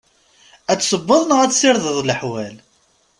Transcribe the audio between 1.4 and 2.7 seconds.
ad tessirdeḍ leḥwal?